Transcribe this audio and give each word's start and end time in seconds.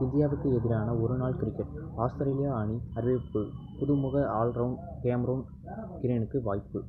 இந்தியாவுக்கு 0.00 0.54
எதிரான 0.54 0.94
ஒருநாள் 0.94 1.36
கிரிக்கெட் 1.36 1.66
ஆஸ்திரேலியா 1.96 2.54
அணி 2.54 2.80
அறிவிப்பு. 2.94 3.46
புதுமுக 3.80 4.26
ஆல்ரவுண்ட் 4.42 4.76
கேம்ரூன் 5.02 5.44
கிரீனுக்கு 6.02 6.42
வாய்ப்பு. 6.42 6.82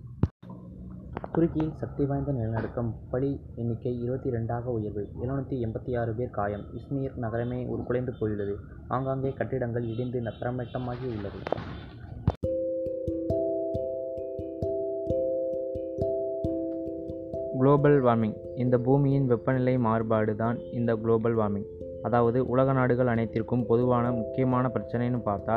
துருக்கியில் 1.34 1.76
சக்தி 1.76 2.06
வாய்ந்த 2.06 2.32
நிலநடுக்கம் 2.32 2.94
பலி 3.12 3.40
எண்ணிக்கை 3.56 4.02
இருபத்தி 4.02 4.30
ரெண்டாக 4.30 4.64
உயர்வு. 4.64 5.08
எழுநூற்றி 5.22 5.66
எண்பத்தி 5.66 6.00
ஆறு 6.00 6.14
பேர் 6.14 6.30
காயம். 6.30 6.64
இஸ்மீர் 6.74 7.16
நகரமே 7.16 7.66
உருக்குலைந்து 7.66 8.14
போயுள்ளது. 8.20 8.56
ஆங்காங்கே 8.88 9.30
கட்டிடங்கள் 9.30 9.86
இடிந்து 9.86 10.22
தரைமட்டமாகி 10.22 11.08
உள்ளது. 11.16 11.40
குளோபல் 17.58 18.04
வார்மிங் 18.04 18.36
இந்த 18.56 18.78
பூமியின் 18.78 19.28
வெப்பநிலை 19.28 19.80
மாறுபாடு 19.80 20.36
தான் 20.36 20.58
இந்த 20.58 20.96
குளோபல் 20.96 21.36
வார்மிங் 21.36 21.66
அதாவது 22.08 22.40
உலக 22.54 22.74
நாடுகள் 22.80 23.14
அனைத்திற்கும் 23.14 23.66
பொதுவான 23.70 24.06
முக்கியமான 24.20 24.72
பிரச்சனைன்னு 24.74 25.20
பார்த்தா 25.30 25.56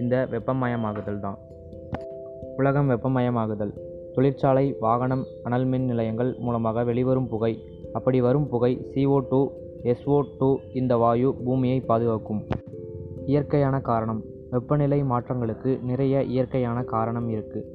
இந்த 0.00 0.14
வெப்பமயமாகுதல் 0.32 1.22
தான். 1.24 1.38
உலகம் 2.56 2.90
வெப்பமயமாகுதல் 2.90 3.72
தொழிற்சாலை 4.14 4.64
வாகனம் 4.84 5.24
அனல் 5.46 5.66
மின் 5.72 5.86
நிலையங்கள் 5.90 6.30
மூலமாக 6.44 6.84
வெளிவரும் 6.88 7.28
புகை. 7.32 7.52
அப்படி 7.96 8.20
வரும் 8.26 8.48
புகை 8.52 8.72
சிஓ 8.92 9.18
டூ 9.30 9.40
எஸ்ஓ 9.90 10.16
டூ 10.38 10.48
இந்த 10.80 10.92
வாயு 11.02 11.28
பூமியை 11.44 11.78
பாதுகாக்கும். 11.90 12.40
இயற்கையான 13.32 13.76
காரணம். 13.90 14.20
வெப்பநிலை 14.52 15.00
மாற்றங்களுக்கு 15.12 15.70
நிறைய 15.90 16.22
இயற்கையான 16.34 16.78
காரணம் 16.94 17.28
இருக்குது 17.34 17.66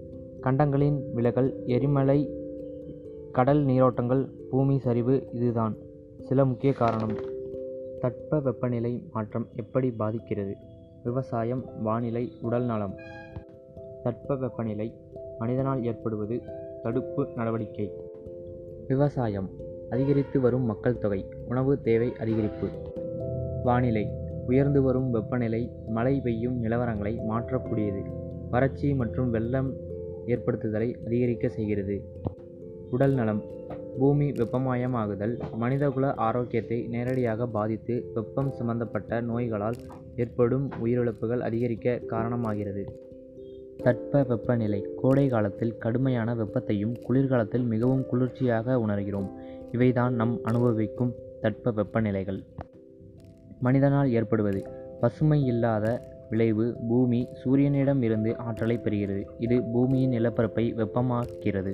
கண்டங்களின் 0.46 0.98
விலகல் 1.18 1.50
எரிமலை 1.76 2.20
கடல் 3.38 3.62
நீரோட்டங்கள் 3.70 4.24
பூமி 4.52 4.76
சரிவு 4.86 5.16
இதுதான். 5.38 5.76
சில 6.28 6.46
முக்கிய 6.50 6.72
காரணம். 6.82 7.16
தட்ப 8.04 8.40
வெப்பநிலை 8.40 9.10
மாற்றம் 9.14 9.48
எப்படி 9.56 9.92
பாதிக்கிறது? 9.92 10.56
விவசாயம் 11.04 11.66
வானிலை 11.82 12.32
உடல் 12.42 12.66
நலம். 12.66 12.96
தட்ப 14.04 14.36
வெப்பநிலை 14.36 14.94
மனிதனால் 15.40 15.84
ஏற்படுவது 15.84 16.42
தடுப்பு 16.84 17.28
நடவடிக்கை. 17.36 17.92
விவசாயம் 18.88 19.50
அதிகரித்து 19.90 20.40
வரும் 20.40 20.62
மக்கள் 20.62 20.98
தொகை 20.98 21.26
உணவு 21.48 21.82
தேவை 21.82 22.14
அதிகரிப்பு. 22.20 22.70
வானிலை 23.64 24.08
உயர்ந்து 24.48 24.82
வரும் 24.82 25.12
வெப்பநிலை 25.12 25.72
மழை 25.88 26.22
பெய்யும் 26.22 26.64
நிலவரங்களை 26.64 27.20
மாற்றக்கூடியது. 27.30 28.02
வறட்சி 28.50 28.96
மற்றும் 28.96 29.30
வெள்ளம் 29.30 29.74
ஏற்படுத்துதலை 30.26 31.06
அதிகரிக்க 31.06 31.48
செய்கிறது. 31.48 32.04
உடல் 32.92 33.14
நலம் 33.14 33.44
பூமி 34.00 34.32
வெப்பமயமாகுதல் 34.32 35.34
மனிதகுல 35.56 36.14
ஆரோக்கியத்தை 36.14 36.88
நேரடியாக 36.88 37.48
பாதித்து 37.48 38.12
வெப்பம் 38.14 38.52
சம்பந்தப்பட்ட 38.52 39.22
நோய்களால் 39.22 39.78
ஏற்படும் 40.16 40.70
உயிரிழப்புகள் 40.86 41.40
அதிகரிக்க 41.40 42.00
காரணமாகிறது. 42.10 42.84
தட்ப 43.84 44.24
வெப்பநிலை 44.24 44.88
கோடை 45.02 45.28
காலத்தில் 45.28 45.78
கடுமையான 45.78 46.36
வெப்பத்தையும் 46.36 46.96
குளிர்காலத்தில் 47.02 47.64
மிகவும் 47.64 48.06
குளிர்ச்சியாக 48.06 48.76
உணர்கிறோம். 48.76 49.30
இவைதான் 49.72 50.10
நம் 50.10 50.40
அனுபவிக்கும் 50.44 51.14
தட்ப 51.42 51.72
வெப்பநிலைகள். 51.72 52.44
மனிதனால் 53.60 54.12
ஏற்படுவது 54.12 54.64
பசுமை 55.02 55.46
இல்லாத 55.46 55.86
விளைவு 56.30 56.76
பூமி 56.90 57.28
சூரியனிடம் 57.44 58.02
இருந்து 58.02 58.38
ஆற்றலை 58.38 58.80
பெறுகிறது. 58.84 59.24
இது 59.40 59.62
பூமியின் 59.74 60.10
நிலப்பரப்பை 60.10 60.74
வெப்பமாக்கிறது 60.74 61.74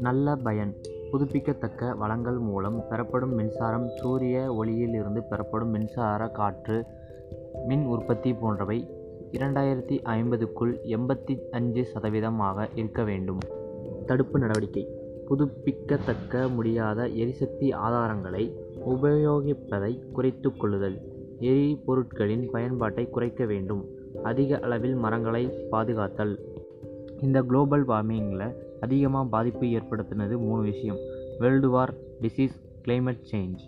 நல்ல 0.00 0.34
பயன் 0.34 0.74
புதுப்பிக்கத்தக்க 1.10 1.94
வளங்கள் 1.94 2.38
மூலம் 2.38 2.88
பெறப்படும் 2.88 3.34
மின்சாரம் 3.34 3.88
சூரிய 3.88 4.54
ஒளியில் 4.54 4.94
இருந்து 4.94 5.22
பெறப்படும் 5.22 5.70
மின்சார 5.70 6.28
காற்று 6.28 6.84
மின் 7.66 7.84
உற்பத்தி 7.84 8.34
போன்றவை 8.34 8.90
இரண்டாயிரத்தி 9.32 10.00
ஐம்பதுக்குள் 10.04 10.76
எண்பத்தி 10.84 11.38
அஞ்சு 11.50 11.86
சதவீதமாக 11.94 12.68
இருக்க 12.74 13.02
வேண்டும். 13.02 13.38
தடுப்பு 14.06 14.38
நடவடிக்கை. 14.38 14.88
புதுப்பிக்கத்தக்க 15.26 16.48
முடியாத 16.48 17.06
எரிசக்தி 17.06 17.70
ஆதாரங்களை 17.70 18.56
உபயோகிப்பதை 18.88 20.10
குறைத்து 20.12 20.56
கொள்ளுதல். 20.56 21.00
எரிபொருட்களின் 21.40 22.50
பயன்பாட்டை 22.50 23.10
குறைக்க 23.10 23.44
வேண்டும். 23.44 23.88
அதிக 24.22 24.58
அளவில் 24.58 24.94
மரங்களை 24.94 25.68
பாதுகாத்தல். 25.70 26.38
இந்த 27.20 27.42
குளோபல் 27.42 27.86
வார்மிங்கில் 27.86 28.68
அதிகமாக 28.80 29.28
பாதிப்பு 29.28 29.66
ஏற்படுத்தினது 29.66 30.36
மூணு 30.38 30.62
விஷயம். 30.62 31.00
World 31.38 31.70
war 31.70 31.94
disease 32.20 32.56
climate 32.84 33.26
change. 33.32 33.60